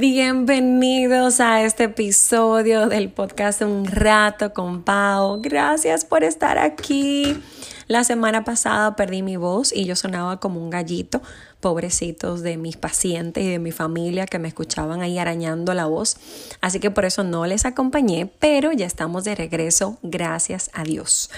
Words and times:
Bienvenidos 0.00 1.40
a 1.40 1.62
este 1.62 1.84
episodio 1.84 2.88
del 2.88 3.10
podcast 3.10 3.60
Un 3.60 3.84
rato 3.84 4.54
con 4.54 4.82
Pau. 4.82 5.42
Gracias 5.42 6.06
por 6.06 6.24
estar 6.24 6.56
aquí. 6.56 7.38
La 7.86 8.02
semana 8.02 8.42
pasada 8.42 8.96
perdí 8.96 9.20
mi 9.20 9.36
voz 9.36 9.74
y 9.76 9.84
yo 9.84 9.94
sonaba 9.96 10.40
como 10.40 10.58
un 10.58 10.70
gallito, 10.70 11.20
pobrecitos 11.60 12.40
de 12.40 12.56
mis 12.56 12.78
pacientes 12.78 13.44
y 13.44 13.50
de 13.50 13.58
mi 13.58 13.72
familia 13.72 14.24
que 14.24 14.38
me 14.38 14.48
escuchaban 14.48 15.02
ahí 15.02 15.18
arañando 15.18 15.74
la 15.74 15.84
voz. 15.84 16.16
Así 16.62 16.80
que 16.80 16.90
por 16.90 17.04
eso 17.04 17.22
no 17.22 17.44
les 17.44 17.66
acompañé, 17.66 18.24
pero 18.38 18.72
ya 18.72 18.86
estamos 18.86 19.24
de 19.24 19.34
regreso, 19.34 19.98
gracias 20.02 20.70
a 20.72 20.82
Dios. 20.82 21.30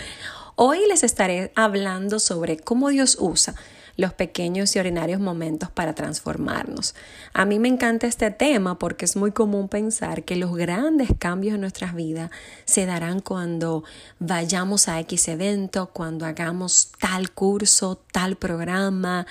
Hoy 0.55 0.79
les 0.89 1.03
estaré 1.03 1.51
hablando 1.57 2.21
sobre 2.21 2.59
cómo 2.59 2.91
Dios 2.91 3.17
usa 3.19 3.57
los 3.97 4.13
pequeños 4.13 4.75
y 4.75 4.79
ordinarios 4.79 5.21
momentos 5.21 5.71
para 5.71 5.95
transformarnos. 5.95 6.95
A 7.33 7.45
mí 7.45 7.59
me 7.59 7.69
encanta 7.69 8.07
este 8.07 8.31
tema 8.31 8.79
porque 8.79 9.05
es 9.05 9.17
muy 9.17 9.33
común 9.33 9.69
pensar 9.69 10.25
que 10.25 10.37
los 10.37 10.55
grandes 10.55 11.11
cambios 11.19 11.55
en 11.55 11.61
nuestras 11.61 11.95
vidas 11.95 12.31
se 12.65 12.87
darán 12.87 13.21
cuando 13.21 13.85
vayamos 14.19 14.89
a 14.89 15.01
X 15.01 15.29
evento, 15.29 15.91
cuando 15.93 16.27
hagamos 16.27 16.93
tal 16.99 17.31
curso, 17.31 18.01
tal 18.13 18.37
programa, 18.37 19.27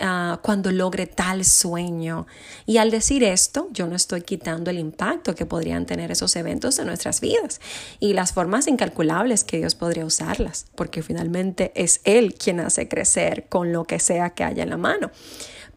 Ah, 0.00 0.38
cuando 0.42 0.70
logre 0.70 1.06
tal 1.06 1.44
sueño. 1.44 2.26
Y 2.66 2.76
al 2.78 2.90
decir 2.90 3.24
esto, 3.24 3.68
yo 3.72 3.86
no 3.88 3.96
estoy 3.96 4.22
quitando 4.22 4.70
el 4.70 4.78
impacto 4.78 5.34
que 5.34 5.46
podrían 5.46 5.86
tener 5.86 6.12
esos 6.12 6.36
eventos 6.36 6.78
en 6.78 6.86
nuestras 6.86 7.20
vidas 7.20 7.60
y 7.98 8.12
las 8.12 8.32
formas 8.32 8.68
incalculables 8.68 9.42
que 9.42 9.58
Dios 9.58 9.74
podría 9.74 10.04
usarlas, 10.04 10.66
porque 10.76 11.02
finalmente 11.02 11.72
es 11.74 12.00
Él 12.04 12.34
quien 12.34 12.60
hace 12.60 12.88
crecer 12.88 13.46
con 13.48 13.72
lo 13.72 13.84
que 13.84 13.98
sea 13.98 14.30
que 14.30 14.44
haya 14.44 14.62
en 14.62 14.70
la 14.70 14.76
mano. 14.76 15.10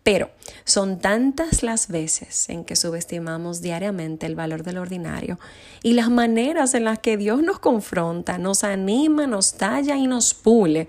Pero 0.04 0.32
son 0.66 1.00
tantas 1.00 1.62
las 1.62 1.88
veces 1.88 2.50
en 2.50 2.64
que 2.64 2.76
subestimamos 2.76 3.62
diariamente 3.62 4.26
el 4.26 4.36
valor 4.36 4.64
del 4.64 4.80
ordinario 4.80 5.40
y 5.84 5.94
las 5.94 6.10
maneras 6.10 6.73
en 6.73 6.86
las 6.86 7.00
que 7.00 7.17
Dios 7.17 7.44
nos 7.44 7.60
confronta, 7.60 8.38
nos 8.40 8.64
anima, 8.64 9.28
nos 9.28 9.54
talla 9.54 9.95
y 9.95 10.08
nos 10.08 10.34
pule 10.34 10.88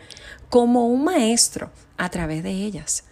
como 0.48 0.86
un 0.86 1.04
maestro 1.04 1.70
a 1.98 2.08
través 2.10 2.42
de 2.42 2.50
ellas. 2.50 3.04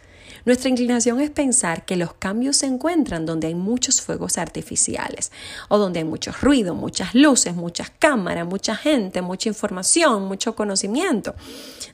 Nuestra 0.45 0.71
inclinación 0.71 1.21
es 1.21 1.31
pensar 1.31 1.85
que 1.85 1.97
los 1.97 2.15
cambios 2.15 2.57
se 2.59 2.67
encuentran 2.67 3.27
donde 3.27 3.49
hay 3.49 3.55
muchos 3.55 4.01
fuegos 4.01 4.39
artificiales 4.39 5.33
o 5.69 5.79
donde 5.79 6.01
hay 6.01 6.05
mucho 6.05 6.33
ruido, 6.41 6.75
muchas 6.75 7.15
luces, 7.15 7.55
muchas 7.55 7.91
cámaras, 7.91 8.47
mucha 8.47 8.75
gente, 8.75 9.23
mucha 9.23 9.49
información, 9.49 10.25
mucho 10.25 10.55
conocimiento. 10.55 11.35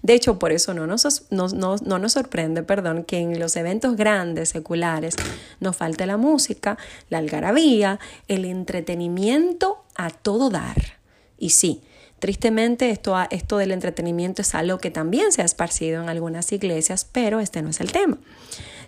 De 0.03 0.15
hecho, 0.15 0.39
por 0.39 0.53
eso 0.53 0.75
no 0.75 0.87
nos, 0.87 1.27
no, 1.31 1.49
no 1.49 1.99
nos 1.99 2.13
sorprende 2.13 2.63
perdón, 2.63 3.05
que 3.05 3.19
en 3.19 3.39
los 3.39 3.57
eventos 3.57 3.97
grandes, 3.97 4.51
seculares, 4.51 5.17
nos 5.61 5.77
falte 5.77 6.07
la 6.07 6.17
música, 6.17 6.79
la 7.09 7.19
algarabía, 7.19 7.99
el 8.29 8.45
entretenimiento 8.45 9.85
a 9.95 10.11
todo 10.11 10.51
dar. 10.51 10.99
Y 11.39 11.51
sí, 11.51 11.83
Tristemente, 12.19 12.91
esto, 12.91 13.15
esto 13.31 13.59
del 13.59 13.73
entretenimiento 13.73 14.43
es 14.43 14.55
algo 14.55 14.79
que 14.79 14.91
también 14.91 15.33
se 15.33 15.43
ha 15.43 15.45
esparcido 15.45 16.03
en 16.03 16.09
algunas 16.09 16.51
iglesias, 16.53 17.07
pero 17.11 17.41
este 17.41 17.61
no 17.63 17.71
es 17.71 17.81
el 17.81 17.93
tema. 17.93 18.19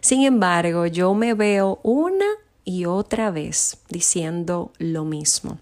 Sin 0.01 0.23
embargo, 0.23 0.87
yo 0.87 1.12
me 1.15 1.34
veo 1.34 1.81
una 1.83 2.25
y 2.65 2.87
otra 2.87 3.31
vez 3.31 3.79
diciendo 3.89 4.73
lo 4.79 5.05
mismo. 5.05 5.59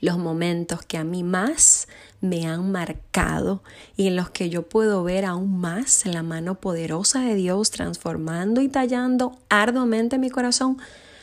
Los 0.00 0.18
momentos 0.18 0.82
que 0.82 0.98
a 0.98 1.04
mí 1.04 1.22
más 1.22 1.88
me 2.20 2.46
han 2.46 2.70
marcado 2.70 3.62
y 3.96 4.08
en 4.08 4.16
los 4.16 4.30
que 4.30 4.50
yo 4.50 4.62
puedo 4.62 5.02
ver 5.04 5.24
aún 5.24 5.58
más 5.58 6.04
la 6.06 6.22
mano 6.22 6.56
poderosa 6.56 7.20
de 7.20 7.34
Dios 7.34 7.70
transformando 7.70 8.60
y 8.60 8.68
tallando 8.68 9.38
arduamente 9.48 10.18
mi 10.18 10.30
corazón 10.30 10.78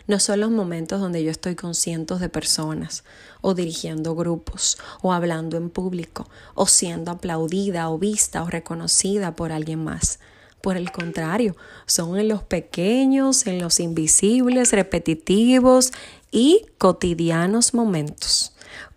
no 0.08 0.20
son 0.20 0.42
los 0.42 0.52
momentos 0.52 1.00
donde 1.00 1.24
yo 1.24 1.32
estoy 1.32 1.56
con 1.56 1.76
cientos 1.76 2.20
de 2.20 2.30
personas, 2.30 3.04
o 3.42 3.54
dirigiendo 3.54 4.16
grupos, 4.16 4.78
o 5.02 5.14
hablando 5.14 5.58
en 5.58 5.70
público, 5.70 6.30
o 6.56 6.68
siendo 6.68 7.12
aplaudida 7.12 7.90
o 7.90 7.98
vista 7.98 8.44
o 8.44 8.50
reconocida 8.50 9.36
por 9.36 9.52
alguien 9.52 9.84
más. 9.84 10.20
Por 10.62 10.78
el 10.78 10.92
contrario, 10.92 11.56
son 11.86 12.18
en 12.18 12.30
los 12.30 12.44
pequeños, 12.44 13.48
en 13.48 13.60
los 13.60 13.80
invisibles, 13.80 14.72
repetitivos 14.72 15.92
y 16.32 16.66
cotidianos 16.78 17.74
momentos 17.74 18.54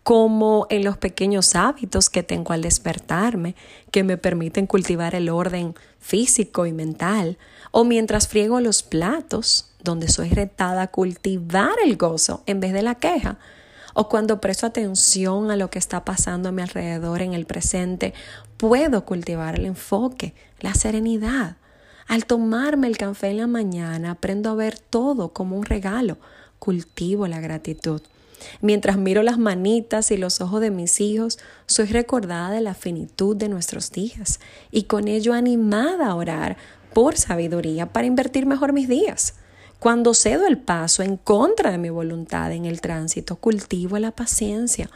como 0.07 0.69
en 0.71 0.85
los 0.85 0.99
pequeños 0.99 1.57
hábitos 1.57 2.09
que 2.11 2.23
tengo 2.23 2.53
al 2.53 2.63
despertarme, 2.63 3.57
que 3.91 4.05
me 4.05 4.17
permiten 4.17 4.69
cultivar 4.69 5.17
el 5.17 5.29
orden 5.29 5.75
físico 5.99 6.65
y 6.65 6.73
mental, 6.73 7.39
o 7.73 7.83
mientras 7.83 8.29
friego 8.29 8.61
los 8.61 8.85
platos, 8.85 9.75
donde 9.87 10.09
soy 10.09 10.29
retada 10.29 10.83
a 10.83 10.87
cultivar 10.89 11.73
el 11.83 11.97
gozo 11.97 12.43
en 12.45 12.61
vez 12.61 12.75
de 12.75 12.83
la 12.83 12.97
queja, 12.97 13.39
o 13.95 14.11
cuando 14.11 14.43
presto 14.43 14.67
atención 14.67 15.51
a 15.51 15.57
lo 15.57 15.71
que 15.71 15.79
está 15.79 16.05
pasando 16.05 16.51
a 16.51 16.53
mi 16.53 16.61
alrededor 16.61 17.23
en 17.23 17.33
el 17.33 17.47
presente, 17.47 18.13
puedo 18.59 19.07
cultivar 19.07 19.59
el 19.59 19.65
enfoque, 19.65 20.35
la 20.61 20.75
serenidad. 20.75 21.57
Al 22.07 22.27
tomarme 22.27 22.89
el 22.89 22.99
café 22.99 23.29
en 23.29 23.39
la 23.39 23.47
mañana, 23.47 24.11
aprendo 24.11 24.51
a 24.51 24.55
ver 24.55 24.79
todo 24.79 25.31
como 25.31 25.57
un 25.57 25.65
regalo, 25.65 26.19
cultivo 26.59 27.27
la 27.27 27.41
gratitud. 27.41 28.03
Mientras 28.61 28.99
miro 28.99 29.23
las 29.23 29.39
manitas 29.39 30.11
y 30.11 30.19
los 30.19 30.43
ojos 30.43 30.61
de 30.61 30.71
mis 30.71 31.01
hijos, 31.01 31.39
soy 31.65 31.87
recordada 31.87 32.51
de 32.51 32.61
la 32.61 32.75
finitud 32.75 33.35
de 33.35 33.49
nuestros 33.49 33.91
días 33.93 34.41
y 34.71 34.83
con 34.83 35.09
ello 35.09 35.33
animada 35.33 36.09
a 36.09 36.15
orar 36.15 36.59
por 36.93 37.17
sabiduría 37.17 37.93
para 37.93 38.07
invertir 38.07 38.45
mejor 38.47 38.75
mis 38.75 38.89
días. 38.89 39.35
Cuando 39.79 40.15
cedo 40.15 40.47
el 40.47 40.59
paso 40.59 41.03
en 41.03 41.17
contra 41.17 41.71
de 41.71 41.79
mi 41.79 41.91
voluntad 41.91 42.53
en 42.53 42.65
el 42.65 42.81
tránsito, 42.81 43.37
cultivo 43.37 43.99
la 43.99 44.11
paciencia. 44.11 44.91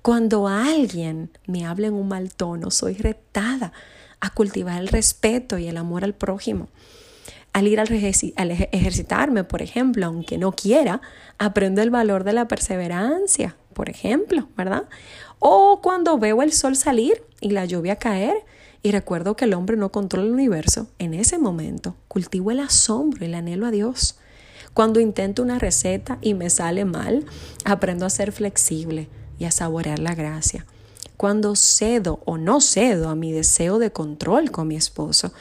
Cuando 0.00 0.48
alguien 0.48 1.30
me 1.46 1.66
habla 1.66 1.88
en 1.88 1.94
un 1.94 2.08
mal 2.08 2.34
tono, 2.34 2.70
soy 2.70 2.94
retada 2.94 3.72
a 4.20 4.30
cultivar 4.30 4.80
el 4.80 4.88
respeto 4.88 5.58
y 5.58 5.68
el 5.68 5.76
amor 5.76 6.04
al 6.04 6.14
prójimo. 6.14 6.68
Al 7.52 7.68
ir 7.68 7.80
al, 7.80 7.88
ejercitarme, 7.90 9.44
por 9.44 9.60
ejemplo, 9.60 10.06
aunque 10.06 10.38
no 10.38 10.52
quiera, 10.52 11.02
aprendo 11.38 11.82
el 11.82 11.90
valor 11.90 12.24
de 12.24 12.32
la 12.32 12.48
perseverancia, 12.48 13.56
por 13.74 13.90
ejemplo, 13.90 14.48
¿verdad? 14.56 14.84
O 15.38 15.80
cuando 15.82 16.18
veo 16.18 16.42
el 16.42 16.52
sol 16.52 16.76
salir 16.76 17.22
y 17.40 17.50
la 17.50 17.66
lluvia 17.66 17.96
caer 17.96 18.44
y 18.82 18.90
recuerdo 18.90 19.36
que 19.36 19.44
el 19.44 19.54
hombre 19.54 19.76
no 19.76 19.90
controla 19.90 20.26
el 20.26 20.32
universo, 20.32 20.88
en 20.98 21.14
ese 21.14 21.38
momento 21.38 21.94
cultivo 22.08 22.50
el 22.50 22.60
asombro 22.60 23.24
y 23.24 23.28
el 23.28 23.34
anhelo 23.34 23.66
a 23.66 23.70
Dios. 23.70 24.16
Cuando 24.74 25.00
intento 25.00 25.42
una 25.42 25.58
receta 25.58 26.18
y 26.20 26.34
me 26.34 26.50
sale 26.50 26.84
mal, 26.84 27.26
aprendo 27.64 28.06
a 28.06 28.10
ser 28.10 28.32
flexible 28.32 29.08
y 29.38 29.44
a 29.44 29.50
saborear 29.50 29.98
la 29.98 30.14
gracia. 30.14 30.66
Cuando 31.16 31.54
cedo 31.54 32.20
o 32.24 32.38
no 32.38 32.60
cedo 32.60 33.08
a 33.08 33.14
mi 33.14 33.32
deseo 33.32 33.78
de 33.78 33.92
control 33.92 34.50
con 34.50 34.66
mi 34.66 34.76
esposo 34.76 35.32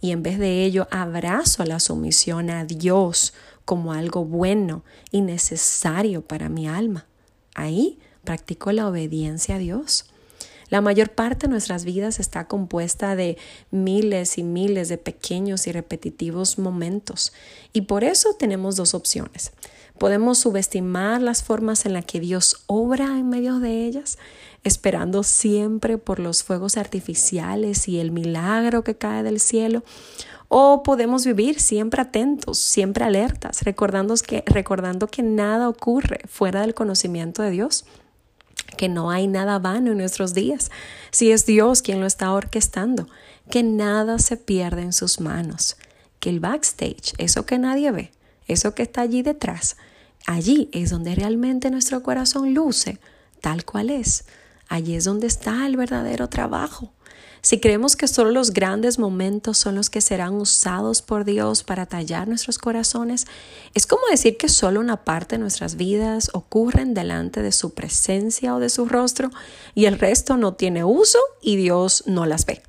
y 0.00 0.10
en 0.12 0.22
vez 0.22 0.38
de 0.38 0.64
ello 0.64 0.88
abrazo 0.90 1.64
la 1.64 1.80
sumisión 1.80 2.50
a 2.50 2.64
Dios 2.64 3.32
como 3.64 3.92
algo 3.92 4.24
bueno 4.24 4.82
y 5.10 5.20
necesario 5.20 6.22
para 6.22 6.48
mi 6.48 6.68
alma. 6.68 7.06
Ahí 7.54 7.98
practico 8.24 8.72
la 8.72 8.88
obediencia 8.88 9.54
a 9.54 9.58
Dios. 9.58 10.06
La 10.70 10.80
mayor 10.80 11.10
parte 11.10 11.46
de 11.46 11.50
nuestras 11.50 11.84
vidas 11.84 12.20
está 12.20 12.46
compuesta 12.46 13.16
de 13.16 13.36
miles 13.72 14.38
y 14.38 14.44
miles 14.44 14.88
de 14.88 14.98
pequeños 14.98 15.66
y 15.66 15.72
repetitivos 15.72 16.58
momentos 16.58 17.32
y 17.72 17.82
por 17.82 18.04
eso 18.04 18.34
tenemos 18.38 18.76
dos 18.76 18.94
opciones. 18.94 19.52
Podemos 19.98 20.38
subestimar 20.38 21.20
las 21.20 21.42
formas 21.42 21.84
en 21.84 21.92
las 21.92 22.06
que 22.06 22.20
Dios 22.20 22.62
obra 22.68 23.18
en 23.18 23.28
medio 23.28 23.58
de 23.58 23.84
ellas, 23.84 24.16
esperando 24.64 25.22
siempre 25.24 25.98
por 25.98 26.20
los 26.20 26.42
fuegos 26.42 26.78
artificiales 26.78 27.86
y 27.86 27.98
el 27.98 28.10
milagro 28.10 28.82
que 28.82 28.96
cae 28.96 29.22
del 29.22 29.40
cielo, 29.40 29.82
o 30.48 30.82
podemos 30.82 31.26
vivir 31.26 31.60
siempre 31.60 32.00
atentos, 32.00 32.58
siempre 32.58 33.04
alertas, 33.04 33.62
recordando 33.62 34.14
que, 34.26 34.42
recordando 34.46 35.06
que 35.06 35.22
nada 35.22 35.68
ocurre 35.68 36.20
fuera 36.28 36.62
del 36.62 36.74
conocimiento 36.74 37.42
de 37.42 37.50
Dios 37.50 37.84
que 38.80 38.88
no 38.88 39.10
hay 39.10 39.26
nada 39.26 39.58
vano 39.58 39.92
en 39.92 39.98
nuestros 39.98 40.32
días, 40.32 40.70
si 41.10 41.32
es 41.32 41.44
Dios 41.44 41.82
quien 41.82 42.00
lo 42.00 42.06
está 42.06 42.32
orquestando, 42.32 43.08
que 43.50 43.62
nada 43.62 44.18
se 44.18 44.38
pierde 44.38 44.80
en 44.80 44.94
sus 44.94 45.20
manos, 45.20 45.76
que 46.18 46.30
el 46.30 46.40
backstage, 46.40 47.12
eso 47.18 47.44
que 47.44 47.58
nadie 47.58 47.90
ve, 47.90 48.10
eso 48.48 48.74
que 48.74 48.82
está 48.82 49.02
allí 49.02 49.20
detrás, 49.20 49.76
allí 50.26 50.70
es 50.72 50.88
donde 50.88 51.14
realmente 51.14 51.70
nuestro 51.70 52.02
corazón 52.02 52.54
luce 52.54 52.98
tal 53.42 53.66
cual 53.66 53.90
es, 53.90 54.24
allí 54.70 54.94
es 54.94 55.04
donde 55.04 55.26
está 55.26 55.66
el 55.66 55.76
verdadero 55.76 56.30
trabajo. 56.30 56.94
Si 57.42 57.58
creemos 57.58 57.96
que 57.96 58.06
solo 58.06 58.30
los 58.30 58.52
grandes 58.52 58.98
momentos 58.98 59.56
son 59.56 59.74
los 59.74 59.88
que 59.88 60.02
serán 60.02 60.34
usados 60.34 61.00
por 61.00 61.24
Dios 61.24 61.64
para 61.64 61.86
tallar 61.86 62.28
nuestros 62.28 62.58
corazones, 62.58 63.26
es 63.74 63.86
como 63.86 64.02
decir 64.10 64.36
que 64.36 64.48
solo 64.48 64.78
una 64.78 65.04
parte 65.04 65.36
de 65.36 65.40
nuestras 65.40 65.76
vidas 65.76 66.30
ocurren 66.34 66.92
delante 66.92 67.42
de 67.42 67.52
su 67.52 67.72
presencia 67.72 68.54
o 68.54 68.60
de 68.60 68.68
su 68.68 68.84
rostro 68.86 69.30
y 69.74 69.86
el 69.86 69.98
resto 69.98 70.36
no 70.36 70.54
tiene 70.54 70.84
uso 70.84 71.18
y 71.40 71.56
Dios 71.56 72.04
no 72.06 72.26
las 72.26 72.44
ve. 72.44 72.62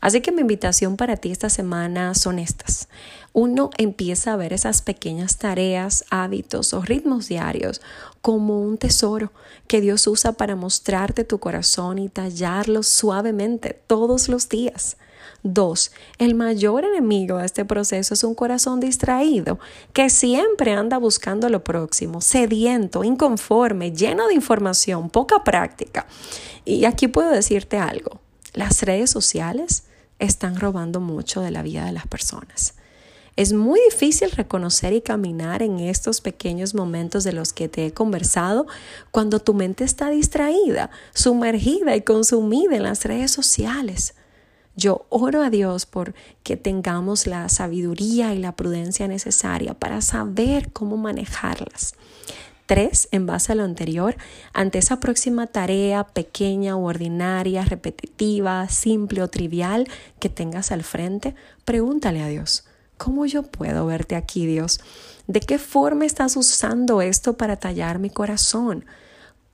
Así 0.00 0.22
que 0.22 0.32
mi 0.32 0.40
invitación 0.40 0.96
para 0.96 1.16
ti 1.16 1.30
esta 1.30 1.50
semana 1.50 2.14
son 2.14 2.38
estas. 2.38 2.88
Uno 3.32 3.70
empieza 3.78 4.32
a 4.32 4.36
ver 4.36 4.52
esas 4.52 4.82
pequeñas 4.82 5.38
tareas, 5.38 6.04
hábitos 6.10 6.74
o 6.74 6.82
ritmos 6.82 7.28
diarios 7.28 7.80
como 8.20 8.60
un 8.60 8.76
tesoro 8.76 9.32
que 9.66 9.80
Dios 9.80 10.06
usa 10.06 10.32
para 10.32 10.56
mostrarte 10.56 11.24
tu 11.24 11.38
corazón 11.38 11.98
y 11.98 12.08
tallarlo 12.08 12.82
suavemente 12.82 13.80
todos 13.86 14.28
los 14.28 14.48
días. 14.48 14.96
Dos, 15.42 15.92
el 16.18 16.34
mayor 16.34 16.84
enemigo 16.84 17.38
de 17.38 17.46
este 17.46 17.64
proceso 17.64 18.12
es 18.12 18.24
un 18.24 18.34
corazón 18.34 18.78
distraído 18.78 19.58
que 19.94 20.10
siempre 20.10 20.72
anda 20.72 20.98
buscando 20.98 21.48
lo 21.48 21.64
próximo, 21.64 22.20
sediento, 22.20 23.04
inconforme, 23.04 23.92
lleno 23.92 24.26
de 24.28 24.34
información, 24.34 25.08
poca 25.08 25.42
práctica. 25.42 26.06
Y 26.66 26.84
aquí 26.84 27.08
puedo 27.08 27.30
decirte 27.30 27.78
algo, 27.78 28.20
las 28.52 28.82
redes 28.82 29.10
sociales 29.10 29.84
están 30.18 30.60
robando 30.60 31.00
mucho 31.00 31.40
de 31.40 31.50
la 31.50 31.62
vida 31.62 31.86
de 31.86 31.92
las 31.92 32.06
personas. 32.06 32.74
Es 33.36 33.52
muy 33.52 33.80
difícil 33.90 34.30
reconocer 34.32 34.92
y 34.92 35.00
caminar 35.00 35.62
en 35.62 35.78
estos 35.80 36.20
pequeños 36.20 36.74
momentos 36.74 37.24
de 37.24 37.32
los 37.32 37.52
que 37.52 37.68
te 37.68 37.86
he 37.86 37.92
conversado 37.92 38.66
cuando 39.10 39.40
tu 39.40 39.54
mente 39.54 39.84
está 39.84 40.10
distraída, 40.10 40.90
sumergida 41.14 41.96
y 41.96 42.02
consumida 42.02 42.76
en 42.76 42.82
las 42.82 43.04
redes 43.04 43.30
sociales. 43.30 44.14
Yo 44.76 45.06
oro 45.08 45.42
a 45.42 45.50
Dios 45.50 45.86
por 45.86 46.14
que 46.42 46.56
tengamos 46.56 47.26
la 47.26 47.48
sabiduría 47.48 48.34
y 48.34 48.38
la 48.38 48.56
prudencia 48.56 49.08
necesaria 49.08 49.74
para 49.74 50.00
saber 50.00 50.72
cómo 50.72 50.96
manejarlas. 50.96 51.94
Tres, 52.66 53.08
en 53.10 53.26
base 53.26 53.50
a 53.50 53.56
lo 53.56 53.64
anterior, 53.64 54.16
ante 54.52 54.78
esa 54.78 55.00
próxima 55.00 55.48
tarea 55.48 56.04
pequeña 56.04 56.76
o 56.76 56.84
ordinaria, 56.84 57.64
repetitiva, 57.64 58.68
simple 58.68 59.22
o 59.22 59.28
trivial 59.28 59.88
que 60.20 60.28
tengas 60.28 60.70
al 60.70 60.84
frente, 60.84 61.34
pregúntale 61.64 62.22
a 62.22 62.28
Dios, 62.28 62.64
¿cómo 63.00 63.24
yo 63.24 63.42
puedo 63.42 63.86
verte 63.86 64.14
aquí, 64.14 64.46
Dios? 64.46 64.78
¿De 65.26 65.40
qué 65.40 65.58
forma 65.58 66.04
estás 66.04 66.36
usando 66.36 67.00
esto 67.00 67.32
para 67.32 67.56
tallar 67.56 67.98
mi 67.98 68.10
corazón? 68.10 68.84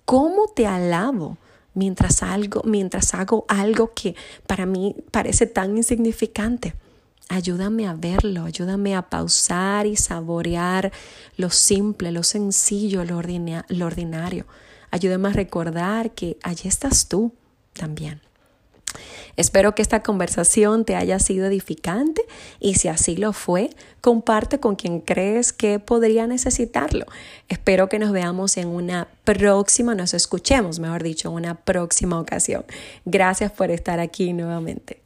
¿Cómo 0.04 0.48
te 0.48 0.66
alabo? 0.66 1.38
Mientras, 1.72 2.22
algo, 2.22 2.62
mientras 2.64 3.14
hago 3.14 3.44
algo 3.48 3.92
que 3.94 4.16
para 4.46 4.66
mí 4.66 4.96
parece 5.12 5.46
tan 5.46 5.76
insignificante. 5.76 6.74
Ayúdame 7.28 7.86
a 7.86 7.94
verlo, 7.94 8.44
ayúdame 8.44 8.96
a 8.96 9.02
pausar 9.02 9.86
y 9.86 9.94
saborear 9.96 10.90
lo 11.36 11.50
simple, 11.50 12.10
lo 12.10 12.22
sencillo, 12.22 13.04
lo, 13.04 13.20
lo 13.68 13.86
ordinario. 13.86 14.46
Ayúdame 14.90 15.28
a 15.28 15.32
recordar 15.32 16.12
que 16.12 16.36
allí 16.42 16.68
estás 16.68 17.08
tú 17.08 17.32
también. 17.74 18.20
Espero 19.36 19.74
que 19.74 19.82
esta 19.82 20.02
conversación 20.02 20.84
te 20.84 20.96
haya 20.96 21.18
sido 21.18 21.46
edificante 21.46 22.22
y 22.60 22.74
si 22.74 22.88
así 22.88 23.16
lo 23.16 23.32
fue, 23.32 23.70
comparte 24.00 24.60
con 24.60 24.76
quien 24.76 25.00
crees 25.00 25.52
que 25.52 25.78
podría 25.78 26.26
necesitarlo. 26.26 27.06
Espero 27.48 27.88
que 27.88 27.98
nos 27.98 28.12
veamos 28.12 28.56
en 28.56 28.68
una 28.68 29.08
próxima, 29.24 29.94
nos 29.94 30.14
escuchemos, 30.14 30.78
mejor 30.78 31.02
dicho, 31.02 31.28
en 31.28 31.34
una 31.34 31.54
próxima 31.54 32.18
ocasión. 32.18 32.64
Gracias 33.04 33.52
por 33.52 33.70
estar 33.70 34.00
aquí 34.00 34.32
nuevamente. 34.32 35.05